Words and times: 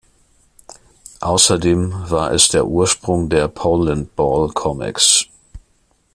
Außerdem 1.19 2.09
war 2.09 2.31
es 2.31 2.47
der 2.49 2.65
Ursprung 2.65 3.29
der 3.29 3.47
Polandball-Comics. 3.47 5.27